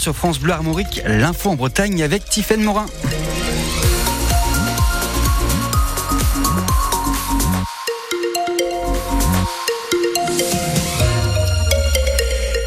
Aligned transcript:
Sur 0.00 0.14
France 0.14 0.38
Bleu 0.38 0.52
Armorique, 0.52 1.02
l'info 1.04 1.50
en 1.50 1.56
Bretagne 1.56 2.04
avec 2.04 2.24
Tiffaine 2.24 2.62
Morin. 2.62 2.86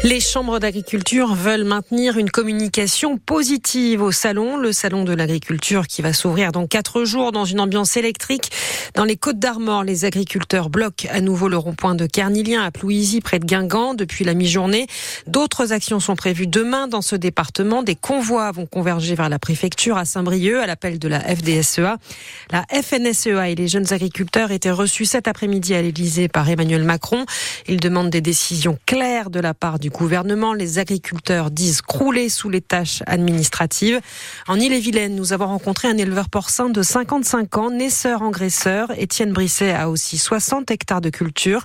Les 0.04 0.18
chambres 0.18 0.58
d'agriculture 0.58 1.32
veulent 1.32 1.62
maintenir 1.62 2.18
une 2.18 2.28
communication 2.28 3.18
positive 3.18 4.02
au 4.02 4.10
salon, 4.10 4.56
le 4.56 4.72
salon 4.72 5.04
de 5.04 5.12
l'agriculture 5.12 5.86
qui 5.86 6.02
va 6.02 6.12
s'ouvrir 6.12 6.50
dans 6.50 6.66
quatre 6.66 7.04
jours 7.04 7.30
dans 7.30 7.44
une 7.44 7.60
ambiance 7.60 7.96
électrique. 7.96 8.50
Dans 8.94 9.04
les 9.04 9.14
Côtes 9.14 9.38
d'Armor, 9.38 9.84
les 9.84 10.04
agriculteurs 10.04 10.70
bloquent 10.70 11.06
à 11.08 11.20
nouveau 11.20 11.48
le 11.48 11.56
rond-point 11.56 11.94
de 11.94 12.06
Carnilien 12.06 12.64
à 12.64 12.72
Plouisy 12.72 13.20
près 13.20 13.38
de 13.38 13.44
Guingamp 13.44 13.94
depuis 13.94 14.24
la 14.24 14.34
mi-journée. 14.34 14.88
D'autres 15.28 15.72
actions 15.72 16.00
sont 16.00 16.16
prévues 16.16 16.48
demain 16.48 16.88
dans 16.88 17.00
ce 17.00 17.14
département. 17.14 17.84
Des 17.84 17.94
convois 17.94 18.50
vont 18.50 18.66
converger 18.66 19.14
vers 19.14 19.28
la 19.28 19.38
préfecture 19.38 19.96
à 19.96 20.04
Saint-Brieuc 20.04 20.58
à 20.58 20.66
l'appel 20.66 20.98
de 20.98 21.06
la 21.06 21.20
FDSEA. 21.20 21.98
La 22.50 22.64
FNSEA 22.72 23.50
et 23.50 23.54
les 23.54 23.68
jeunes 23.68 23.92
agriculteurs 23.92 24.50
étaient 24.50 24.72
reçus 24.72 25.04
cet 25.04 25.28
après-midi 25.28 25.76
à 25.76 25.82
l'Elysée 25.82 26.26
par 26.26 26.48
Emmanuel 26.48 26.82
Macron. 26.82 27.24
Ils 27.68 27.78
demandent 27.78 28.10
des 28.10 28.20
décisions 28.20 28.76
claires 28.84 29.30
de 29.30 29.38
la 29.38 29.54
part 29.54 29.78
du 29.78 29.91
gouvernement. 29.92 30.54
Les 30.54 30.78
agriculteurs 30.78 31.50
disent 31.50 31.82
crouler 31.82 32.28
sous 32.28 32.50
les 32.50 32.60
tâches 32.60 33.02
administratives. 33.06 34.00
En 34.48 34.58
Ille-et-Vilaine, 34.58 35.14
nous 35.14 35.32
avons 35.32 35.46
rencontré 35.46 35.88
un 35.88 35.96
éleveur 35.96 36.28
porcin 36.28 36.68
de 36.68 36.82
55 36.82 37.56
ans, 37.58 37.70
naisseur-engraisseur. 37.70 38.90
Étienne 38.98 39.32
Brisset 39.32 39.72
a 39.72 39.88
aussi 39.88 40.18
60 40.18 40.70
hectares 40.70 41.00
de 41.00 41.10
culture. 41.10 41.64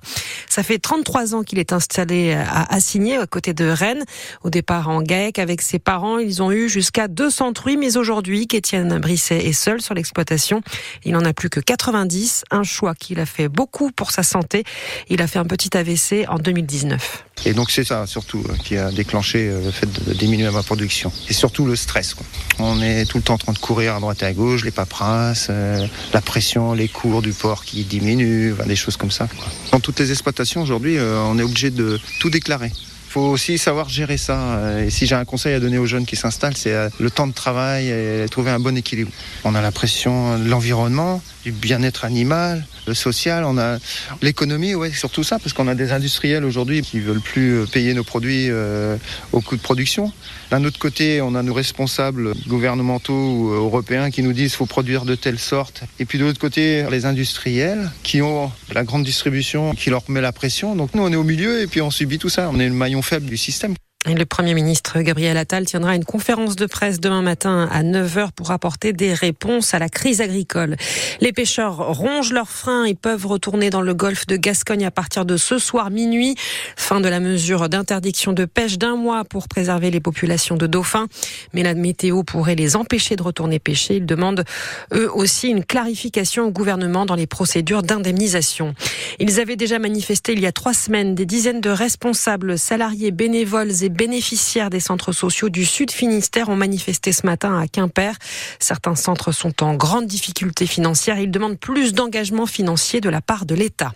Ça 0.50 0.62
fait 0.64 0.78
33 0.78 1.36
ans 1.36 1.44
qu'il 1.44 1.60
est 1.60 1.74
installé 1.74 2.34
à 2.34 2.74
Assigné, 2.74 3.18
à 3.18 3.26
côté 3.26 3.54
de 3.54 3.66
Rennes. 3.66 4.04
Au 4.44 4.50
départ 4.50 4.90
en 4.90 5.02
GAEC 5.02 5.40
avec 5.40 5.62
ses 5.62 5.80
parents, 5.80 6.20
ils 6.20 6.44
ont 6.44 6.52
eu 6.52 6.70
jusqu'à 6.70 7.08
200 7.08 7.54
truies, 7.54 7.78
mais 7.78 7.98
aujourd'hui, 7.98 8.48
qu'Étienne 8.48 9.00
Brisset 9.00 9.46
est 9.46 9.54
seul 9.54 9.82
sur 9.82 9.94
l'exploitation. 9.94 10.62
Il 11.04 11.14
n'en 11.14 11.26
a 11.26 11.34
plus 11.34 11.50
que 11.50 11.60
90, 11.60 12.44
un 12.52 12.64
choix 12.64 12.94
qu'il 12.94 13.20
a 13.20 13.26
fait 13.26 13.48
beaucoup 13.48 13.92
pour 13.92 14.12
sa 14.12 14.24
santé. 14.24 14.64
Il 15.10 15.22
a 15.22 15.28
fait 15.28 15.40
un 15.40 15.46
petit 15.46 15.76
AVC 15.76 16.26
en 16.28 16.38
2019. 16.38 17.27
Et 17.46 17.54
donc 17.54 17.72
c'est 17.72 17.84
ça 17.84 18.06
surtout 18.08 18.44
euh, 18.50 18.54
qui 18.64 18.78
a 18.78 18.92
déclenché 18.92 19.50
euh, 19.50 19.66
le 19.66 19.72
fait 19.72 19.88
de 19.88 20.14
diminuer 20.14 20.50
ma 20.50 20.64
production. 20.64 21.12
Et 21.30 21.34
surtout 21.34 21.66
le 21.66 21.76
stress. 21.76 22.16
On 22.60 22.82
est 22.82 23.06
tout 23.06 23.18
le 23.18 23.24
temps 23.24 23.36
en 23.36 23.38
train 23.38 23.54
de 23.54 23.58
courir 23.58 23.96
à 23.96 24.00
droite 24.00 24.22
et 24.24 24.26
à 24.26 24.34
gauche, 24.34 24.66
les 24.66 24.72
paperasses, 24.72 25.48
euh, 25.50 25.86
la 26.14 26.22
pression, 26.22 26.74
les 26.74 26.88
cours 26.88 27.22
du 27.22 27.32
port 27.32 27.64
qui 27.64 27.84
diminuent, 27.84 28.56
des 28.66 28.76
choses 28.76 28.98
comme 28.98 29.12
ça. 29.12 29.28
Dans 29.72 29.80
toutes 29.80 30.00
les 30.00 30.12
exploitations 30.12 30.62
aujourd'hui, 30.62 30.98
on 31.00 31.38
est 31.38 31.44
obligé 31.44 31.70
de 31.70 32.00
tout 32.20 32.30
déclarer 32.30 32.72
faut 33.18 33.32
aussi 33.32 33.58
savoir 33.58 33.90
gérer 33.90 34.18
ça. 34.18 34.60
Et 34.80 34.92
si 34.92 35.08
j'ai 35.08 35.16
un 35.16 35.26
conseil 35.26 35.56
à 35.56 35.60
donner 35.60 35.80
aux 35.80 35.88
jeunes 35.88 36.06
qui 36.06 36.16
s'installent, 36.16 36.56
c'est 36.56 36.76
le 37.00 37.10
temps 37.10 37.26
de 37.26 37.34
travail 37.34 37.90
et 37.90 38.28
trouver 38.30 38.52
un 38.52 38.60
bon 38.60 38.78
équilibre. 38.78 39.12
On 39.44 39.56
a 39.56 39.62
la 39.62 39.72
pression 39.72 40.38
de 40.38 40.48
l'environnement, 40.48 41.20
du 41.44 41.52
bien-être 41.52 42.06
animal, 42.06 42.68
le 42.88 42.94
social, 42.94 43.44
on 43.46 43.58
a 43.58 43.78
l'économie, 44.22 44.76
ouais, 44.76 44.92
surtout 44.92 45.24
ça, 45.24 45.40
parce 45.40 45.54
qu'on 45.54 45.68
a 45.68 45.76
des 45.76 45.92
industriels 45.92 46.46
aujourd'hui 46.46 46.82
qui 46.82 47.00
veulent 47.00 47.22
plus 47.22 47.66
payer 47.72 47.94
nos 47.94 48.04
produits 48.04 48.48
euh, 48.50 48.98
au 49.32 49.42
coût 49.42 49.56
de 49.56 49.62
production. 49.62 50.12
D'un 50.52 50.64
autre 50.64 50.80
côté, 50.80 51.22
on 51.22 51.36
a 51.36 51.44
nos 51.44 51.54
responsables 51.54 52.34
gouvernementaux 52.48 53.14
ou 53.14 53.50
européens 53.50 54.12
qui 54.12 54.24
nous 54.24 54.32
disent 54.32 54.56
faut 54.56 54.66
produire 54.66 55.04
de 55.04 55.16
telle 55.16 55.40
sorte. 55.40 55.84
Et 56.00 56.06
puis 56.06 56.18
de 56.18 56.24
l'autre 56.24 56.40
côté, 56.40 56.86
les 56.90 57.06
industriels 57.06 57.92
qui 58.04 58.22
ont 58.22 58.52
la 58.74 58.84
grande 58.84 59.04
distribution 59.04 59.74
qui 59.74 59.90
leur 59.90 60.04
met 60.08 60.22
la 60.22 60.32
pression. 60.32 60.76
Donc 60.76 60.96
nous, 60.96 61.04
on 61.04 61.12
est 61.12 61.18
au 61.18 61.24
milieu 61.24 61.62
et 61.62 61.68
puis 61.68 61.82
on 61.82 61.92
subit 61.92 62.18
tout 62.18 62.30
ça. 62.30 62.50
On 62.54 62.60
est 62.60 62.68
le 62.68 62.74
maillon 62.74 63.02
faible 63.08 63.26
du 63.26 63.38
système. 63.38 63.74
Le 64.16 64.26
Premier 64.26 64.54
ministre 64.54 65.02
Gabriel 65.02 65.36
Attal 65.36 65.66
tiendra 65.66 65.96
une 65.96 66.06
conférence 66.06 66.56
de 66.56 66.66
presse 66.66 67.02
demain 67.02 67.22
matin 67.22 67.68
à 67.72 67.84
9h 67.84 68.32
pour 68.32 68.52
apporter 68.52 68.94
des 68.94 69.14
réponses 69.14 69.74
à 69.74 69.80
la 69.80 69.90
crise 69.90 70.22
agricole. 70.22 70.78
Les 71.20 71.34
pêcheurs 71.34 71.78
rongent 71.94 72.32
leurs 72.32 72.50
freins 72.50 72.86
et 72.86 72.96
peuvent 72.96 73.26
retourner 73.26 73.70
dans 73.70 73.82
le 73.82 73.94
golfe 73.94 74.26
de 74.26 74.38
Gascogne 74.38 74.86
à 74.86 74.92
partir 74.92 75.26
de 75.26 75.36
ce 75.36 75.60
soir 75.60 75.90
minuit. 75.90 76.36
Fin 76.78 77.02
de 77.02 77.10
la 77.10 77.20
mesure 77.20 77.68
d'interdiction 77.68 78.32
de 78.32 78.46
pêche 78.46 78.78
d'un 78.78 78.96
mois 78.96 79.26
pour 79.26 79.50
préserver 79.50 79.92
les 79.92 80.00
populations 80.00 80.56
de 80.56 80.68
dauphins. 80.68 81.08
Mais 81.54 81.64
la 81.64 81.74
météo 81.74 82.24
pourrait 82.24 82.56
les 82.56 82.78
empêcher 82.78 83.18
de 83.18 83.24
retourner 83.24 83.60
pêcher. 83.60 83.98
Ils 83.98 84.06
demandent 84.06 84.46
eux 84.94 85.12
aussi 85.14 85.50
une 85.50 85.66
clarification 85.66 86.46
au 86.46 86.52
gouvernement 86.52 87.06
dans 87.06 87.16
les 87.16 87.28
procédures 87.28 87.84
d'indemnisation. 87.84 88.74
Ils 89.20 89.42
avaient 89.42 89.58
déjà 89.58 89.80
manifesté 89.80 90.32
il 90.32 90.40
y 90.40 90.46
a 90.46 90.54
trois 90.54 90.74
semaines 90.74 91.14
des 91.14 91.26
dizaines 91.26 91.62
de 91.62 91.70
responsables, 91.70 92.58
salariés, 92.58 93.12
bénévoles 93.12 93.84
et 93.84 93.90
bénéficiaires 93.98 94.70
des 94.70 94.80
centres 94.80 95.12
sociaux 95.12 95.50
du 95.50 95.66
Sud 95.66 95.92
Finistère 95.92 96.50
ont 96.50 96.56
manifesté 96.56 97.12
ce 97.12 97.26
matin 97.26 97.60
à 97.60 97.68
Quimper. 97.68 98.16
Certains 98.60 98.96
centres 98.96 99.32
sont 99.32 99.64
en 99.64 99.74
grande 99.74 100.06
difficulté 100.06 100.68
financière. 100.68 101.20
Ils 101.20 101.32
demandent 101.32 101.60
plus 101.60 101.94
d'engagement 101.94 102.46
financier 102.46 103.02
de 103.02 103.10
la 103.10 103.22
part 103.22 103.46
de 103.46 103.56
l'État. 103.56 103.94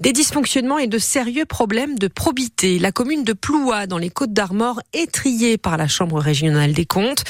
Des 0.00 0.12
dysfonctionnements 0.12 0.78
et 0.78 0.86
de 0.86 0.98
sérieux 0.98 1.44
problèmes 1.44 1.98
de 1.98 2.06
probité. 2.06 2.78
La 2.78 2.92
commune 2.92 3.24
de 3.24 3.32
Ploua, 3.32 3.86
dans 3.86 3.98
les 3.98 4.10
Côtes 4.10 4.32
d'Armor, 4.32 4.80
est 4.92 5.10
triée 5.10 5.58
par 5.58 5.76
la 5.76 5.88
Chambre 5.88 6.20
régionale 6.20 6.72
des 6.72 6.86
comptes. 6.86 7.24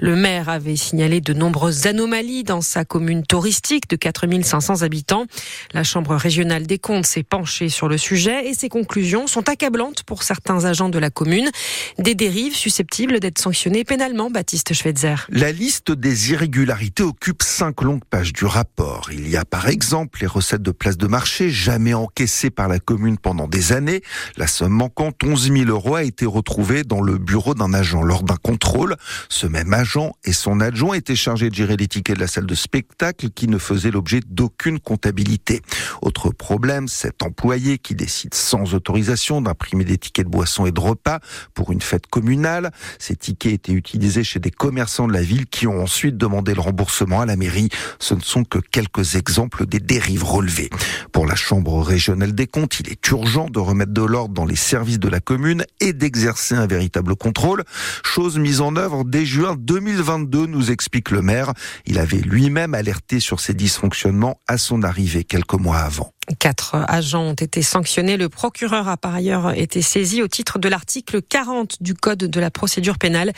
Le 0.00 0.16
maire 0.16 0.48
avait 0.48 0.76
signalé 0.76 1.20
de 1.20 1.34
nombreuses 1.34 1.86
anomalies 1.86 2.44
dans 2.44 2.62
sa 2.62 2.84
commune 2.84 3.24
touristique 3.26 3.88
de 3.90 3.96
4500 3.96 4.82
habitants. 4.82 5.26
La 5.74 5.84
Chambre 5.84 6.14
régionale 6.16 6.66
des 6.66 6.78
comptes 6.78 7.06
s'est 7.06 7.22
penchée 7.22 7.68
sur 7.68 7.88
le 7.88 7.98
sujet 7.98 8.48
et 8.48 8.54
ses 8.54 8.68
conclusions 8.68 9.26
sont 9.26 9.48
accablantes 9.48 10.02
pour 10.04 10.22
certains 10.22 10.64
agents 10.64 10.88
de 10.88 10.98
la 10.98 11.10
commune. 11.10 11.50
Des 11.98 12.14
dérives 12.14 12.56
susceptibles 12.56 13.20
d'être 13.20 13.38
sanctionnées 13.38 13.84
pénalement, 13.84 14.30
Baptiste 14.30 14.72
Schweitzer. 14.72 15.26
La 15.28 15.52
liste 15.52 15.92
des 15.92 16.30
irrégularités 16.30 17.02
occupe 17.02 17.42
cinq 17.42 17.82
longues 17.82 18.04
pages 18.08 18.32
du 18.32 18.46
rapport. 18.46 19.10
Il 19.12 19.28
y 19.28 19.36
a 19.36 19.44
par 19.44 19.68
exemple 19.68 20.20
les 20.22 20.26
recettes 20.26 20.62
de 20.62 20.70
places 20.70 20.96
de 20.96 21.06
marché 21.06 21.50
jamais 21.64 21.94
encaissé 21.94 22.50
par 22.50 22.68
la 22.68 22.78
commune 22.78 23.16
pendant 23.16 23.48
des 23.48 23.72
années. 23.72 24.02
La 24.36 24.46
somme 24.46 24.72
manquante, 24.72 25.24
11 25.24 25.50
000 25.50 25.70
euros, 25.70 25.94
a 25.94 26.02
été 26.02 26.26
retrouvée 26.26 26.84
dans 26.84 27.00
le 27.00 27.16
bureau 27.16 27.54
d'un 27.54 27.72
agent 27.72 28.02
lors 28.02 28.22
d'un 28.22 28.36
contrôle. 28.36 28.96
Ce 29.30 29.46
même 29.46 29.72
agent 29.72 30.12
et 30.24 30.34
son 30.34 30.60
adjoint 30.60 30.94
étaient 30.94 31.16
chargés 31.16 31.48
de 31.48 31.54
gérer 31.54 31.78
les 31.78 31.88
tickets 31.88 32.16
de 32.16 32.20
la 32.20 32.26
salle 32.26 32.44
de 32.44 32.54
spectacle 32.54 33.30
qui 33.30 33.48
ne 33.48 33.56
faisait 33.56 33.90
l'objet 33.90 34.20
d'aucune 34.28 34.78
comptabilité. 34.78 35.62
Autre 36.02 36.28
problème, 36.28 36.86
cet 36.86 37.22
employé 37.22 37.78
qui 37.78 37.94
décide 37.94 38.34
sans 38.34 38.74
autorisation 38.74 39.40
d'imprimer 39.40 39.84
des 39.84 39.96
tickets 39.96 40.26
de 40.26 40.30
boissons 40.30 40.66
et 40.66 40.72
de 40.72 40.80
repas 40.80 41.20
pour 41.54 41.72
une 41.72 41.80
fête 41.80 42.08
communale. 42.08 42.72
Ces 42.98 43.16
tickets 43.16 43.54
étaient 43.54 43.72
utilisés 43.72 44.22
chez 44.22 44.38
des 44.38 44.50
commerçants 44.50 45.08
de 45.08 45.14
la 45.14 45.22
ville 45.22 45.46
qui 45.46 45.66
ont 45.66 45.80
ensuite 45.80 46.18
demandé 46.18 46.52
le 46.52 46.60
remboursement 46.60 47.22
à 47.22 47.26
la 47.26 47.36
mairie. 47.36 47.70
Ce 48.00 48.12
ne 48.12 48.20
sont 48.20 48.44
que 48.44 48.58
quelques 48.58 49.14
exemples 49.14 49.64
des 49.64 49.80
dérives 49.80 50.24
relevées. 50.24 50.68
Pour 51.10 51.24
la 51.24 51.36
Chambre 51.46 51.82
régionale 51.82 52.34
des 52.34 52.46
comptes, 52.46 52.80
il 52.80 52.88
est 52.88 53.06
urgent 53.10 53.50
de 53.50 53.58
remettre 53.58 53.92
de 53.92 54.00
l'ordre 54.00 54.32
dans 54.32 54.46
les 54.46 54.56
services 54.56 54.98
de 54.98 55.10
la 55.10 55.20
commune 55.20 55.66
et 55.78 55.92
d'exercer 55.92 56.54
un 56.54 56.66
véritable 56.66 57.16
contrôle. 57.16 57.64
Chose 58.02 58.38
mise 58.38 58.62
en 58.62 58.76
œuvre 58.76 59.04
dès 59.04 59.26
juin 59.26 59.54
2022, 59.54 60.46
nous 60.46 60.70
explique 60.70 61.10
le 61.10 61.20
maire. 61.20 61.52
Il 61.84 61.98
avait 61.98 62.16
lui-même 62.16 62.72
alerté 62.72 63.20
sur 63.20 63.40
ces 63.40 63.52
dysfonctionnements 63.52 64.40
à 64.48 64.56
son 64.56 64.82
arrivée 64.82 65.24
quelques 65.24 65.52
mois 65.52 65.80
avant. 65.80 66.13
Quatre 66.38 66.76
agents 66.88 67.22
ont 67.22 67.34
été 67.34 67.60
sanctionnés. 67.62 68.16
Le 68.16 68.30
procureur 68.30 68.88
a 68.88 68.96
par 68.96 69.14
ailleurs 69.14 69.52
été 69.52 69.82
saisi 69.82 70.22
au 70.22 70.28
titre 70.28 70.58
de 70.58 70.68
l'article 70.68 71.20
40 71.20 71.82
du 71.82 71.94
Code 71.94 72.18
de 72.18 72.40
la 72.40 72.50
procédure 72.50 72.98
pénale 72.98 73.32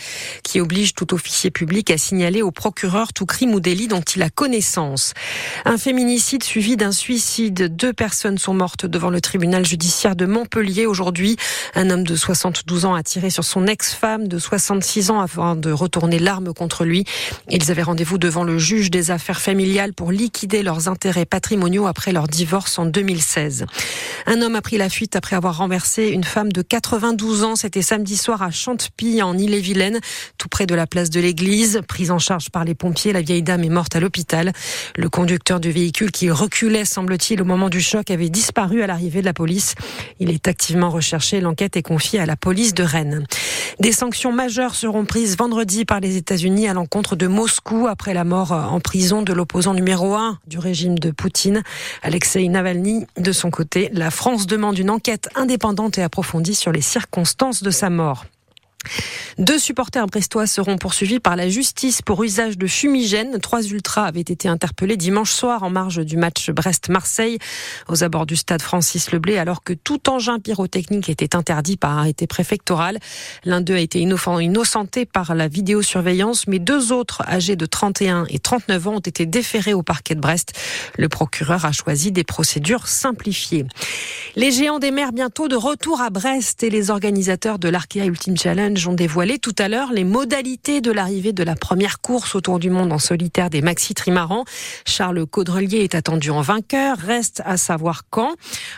qui 0.44 0.60
oblige 0.60 0.94
tout 0.94 1.12
officier 1.12 1.50
public 1.50 1.90
à 1.90 1.98
signaler 1.98 2.42
au 2.42 2.52
procureur 2.52 3.12
tout 3.12 3.26
crime 3.26 3.54
ou 3.54 3.60
délit 3.60 3.88
dont 3.88 4.02
il 4.02 4.22
a 4.22 4.30
connaissance. 4.30 5.14
Un 5.64 5.78
féminicide 5.78 6.44
suivi 6.44 6.76
d'un 6.76 6.92
suicide. 6.92 7.74
Deux 7.74 7.92
personnes 7.92 8.38
sont 8.38 8.54
mortes 8.54 8.86
devant 8.86 9.10
le 9.10 9.20
tribunal 9.20 9.66
judiciaire 9.66 10.14
de 10.14 10.26
Montpellier 10.26 10.86
aujourd'hui. 10.86 11.36
Un 11.78 11.90
homme 11.90 12.04
de 12.04 12.16
72 12.16 12.86
ans 12.86 12.94
a 12.94 13.02
tiré 13.02 13.28
sur 13.28 13.44
son 13.44 13.66
ex-femme 13.66 14.28
de 14.28 14.38
66 14.38 15.10
ans 15.10 15.20
afin 15.20 15.56
de 15.56 15.70
retourner 15.70 16.18
l'arme 16.18 16.54
contre 16.54 16.86
lui. 16.86 17.04
Ils 17.50 17.70
avaient 17.70 17.82
rendez-vous 17.82 18.16
devant 18.16 18.44
le 18.44 18.56
juge 18.56 18.90
des 18.90 19.10
affaires 19.10 19.42
familiales 19.42 19.92
pour 19.92 20.10
liquider 20.10 20.62
leurs 20.62 20.88
intérêts 20.88 21.26
patrimoniaux 21.26 21.86
après 21.86 22.12
leur 22.12 22.28
divorce 22.28 22.78
en 22.78 22.86
2016. 22.86 23.66
Un 24.24 24.40
homme 24.40 24.56
a 24.56 24.62
pris 24.62 24.78
la 24.78 24.88
fuite 24.88 25.16
après 25.16 25.36
avoir 25.36 25.58
renversé 25.58 26.06
une 26.08 26.24
femme 26.24 26.50
de 26.50 26.62
92 26.62 27.44
ans. 27.44 27.56
C'était 27.56 27.82
samedi 27.82 28.16
soir 28.16 28.40
à 28.40 28.50
Chantepie, 28.50 29.20
en 29.22 29.36
Ille-et-Vilaine, 29.36 30.00
tout 30.38 30.48
près 30.48 30.64
de 30.64 30.74
la 30.74 30.86
place 30.86 31.10
de 31.10 31.20
l'église. 31.20 31.82
Prise 31.86 32.10
en 32.10 32.18
charge 32.18 32.48
par 32.48 32.64
les 32.64 32.74
pompiers, 32.74 33.12
la 33.12 33.20
vieille 33.20 33.42
dame 33.42 33.64
est 33.64 33.68
morte 33.68 33.94
à 33.96 34.00
l'hôpital. 34.00 34.54
Le 34.96 35.10
conducteur 35.10 35.60
du 35.60 35.70
véhicule 35.72 36.10
qui 36.10 36.30
reculait, 36.30 36.86
semble-t-il, 36.86 37.42
au 37.42 37.44
moment 37.44 37.68
du 37.68 37.82
choc, 37.82 38.10
avait 38.10 38.30
disparu 38.30 38.82
à 38.82 38.86
l'arrivée 38.86 39.20
de 39.20 39.26
la 39.26 39.34
police. 39.34 39.74
Il 40.20 40.30
est 40.30 40.48
activement 40.48 40.88
recherché. 40.88 41.42
L'enquête 41.42 41.65
est 41.74 41.82
confiée 41.82 42.20
à 42.20 42.26
la 42.26 42.36
police 42.36 42.74
de 42.74 42.82
Rennes. 42.82 43.24
Des 43.80 43.92
sanctions 43.92 44.32
majeures 44.32 44.74
seront 44.74 45.04
prises 45.04 45.36
vendredi 45.36 45.84
par 45.84 46.00
les 46.00 46.16
États-Unis 46.16 46.68
à 46.68 46.74
l'encontre 46.74 47.16
de 47.16 47.26
Moscou 47.26 47.86
après 47.88 48.14
la 48.14 48.24
mort 48.24 48.52
en 48.52 48.78
prison 48.80 49.22
de 49.22 49.32
l'opposant 49.32 49.74
numéro 49.74 50.14
un 50.14 50.38
du 50.46 50.58
régime 50.58 50.98
de 50.98 51.10
Poutine, 51.10 51.62
Alexei 52.02 52.46
Navalny 52.48 53.06
de 53.16 53.32
son 53.32 53.50
côté, 53.50 53.90
la 53.92 54.10
France 54.10 54.46
demande 54.46 54.78
une 54.78 54.90
enquête 54.90 55.28
indépendante 55.34 55.98
et 55.98 56.02
approfondie 56.02 56.54
sur 56.54 56.72
les 56.72 56.82
circonstances 56.82 57.62
de 57.62 57.70
sa 57.70 57.90
mort. 57.90 58.26
Deux 59.38 59.58
supporters 59.58 60.06
brestois 60.06 60.46
seront 60.46 60.78
poursuivis 60.78 61.20
par 61.20 61.36
la 61.36 61.48
justice 61.48 62.02
pour 62.02 62.22
usage 62.22 62.56
de 62.56 62.66
fumigène. 62.66 63.38
Trois 63.40 63.62
ultras 63.62 64.04
avaient 64.04 64.20
été 64.20 64.48
interpellés 64.48 64.96
dimanche 64.96 65.32
soir 65.32 65.62
en 65.62 65.70
marge 65.70 65.98
du 66.04 66.16
match 66.16 66.50
Brest-Marseille 66.50 67.38
aux 67.88 68.02
abords 68.02 68.26
du 68.26 68.36
stade 68.36 68.62
Francis 68.62 69.12
Leblé 69.12 69.36
alors 69.36 69.62
que 69.62 69.72
tout 69.72 70.08
engin 70.08 70.38
pyrotechnique 70.38 71.08
était 71.08 71.36
interdit 71.36 71.76
par 71.76 71.98
arrêté 71.98 72.26
préfectoral. 72.26 72.98
L'un 73.44 73.60
d'eux 73.60 73.74
a 73.74 73.80
été 73.80 74.00
innocenté 74.00 75.04
par 75.04 75.34
la 75.34 75.48
vidéosurveillance 75.48 76.46
mais 76.46 76.58
deux 76.58 76.92
autres 76.92 77.22
âgés 77.28 77.56
de 77.56 77.66
31 77.66 78.24
et 78.30 78.38
39 78.38 78.88
ans 78.88 78.94
ont 78.96 79.00
été 79.00 79.26
déférés 79.26 79.74
au 79.74 79.82
parquet 79.82 80.14
de 80.14 80.20
Brest. 80.20 80.52
Le 80.96 81.08
procureur 81.08 81.64
a 81.64 81.72
choisi 81.72 82.12
des 82.12 82.24
procédures 82.24 82.88
simplifiées. 82.88 83.66
Les 84.34 84.50
géants 84.50 84.78
des 84.78 84.90
mers 84.90 85.12
bientôt 85.12 85.48
de 85.48 85.56
retour 85.56 86.00
à 86.00 86.10
Brest 86.10 86.62
et 86.62 86.70
les 86.70 86.90
organisateurs 86.90 87.58
de 87.58 87.68
l'Arkea 87.68 88.06
Ultimate 88.06 88.40
Challenge 88.40 88.75
ont 88.84 88.92
dévoilé 88.92 89.38
tout 89.38 89.54
à 89.58 89.68
l'heure 89.68 89.92
les 89.92 90.04
modalités 90.04 90.80
de 90.80 90.92
l'arrivée 90.92 91.32
de 91.32 91.42
la 91.42 91.56
première 91.56 92.00
course 92.00 92.34
autour 92.34 92.58
du 92.58 92.68
monde 92.68 92.92
en 92.92 92.98
solitaire 92.98 93.48
des 93.48 93.62
maxi 93.62 93.94
trimarans. 93.94 94.44
Charles 94.84 95.26
Caudrelier 95.26 95.78
est 95.78 95.94
attendu 95.94 96.30
en 96.30 96.42
vainqueur. 96.42 96.98
Reste 96.98 97.42
à 97.46 97.56
savoir 97.56 98.02
quand. 98.10 98.34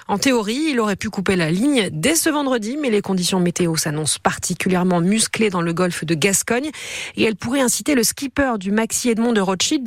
En 0.07 0.19
théorie, 0.19 0.69
il 0.71 0.81
aurait 0.81 0.97
pu 0.97 1.11
couper 1.11 1.37
la 1.37 1.51
ligne 1.51 1.91
dès 1.93 2.15
ce 2.15 2.31
vendredi, 2.31 2.77
mais 2.81 2.91
les 2.91 3.03
conditions 3.03 3.41
météo 3.41 3.77
s'annoncent 3.77 4.19
particulièrement 4.23 5.01
musclées 5.01 5.51
dans 5.51 5.63
le 5.63 5.73
golfe 5.73 6.05
de 6.05 6.15
Gascogne 6.15 6.71
et 7.17 7.25
elle 7.25 7.37
pourrait 7.37 7.61
inciter 7.61 7.95
le 7.95 8.05
skipper 8.05 8.55
du 8.59 8.71
maxi 8.71 9.11
Edmond 9.11 9.33
de 9.33 9.41
Rothschild 9.41 9.69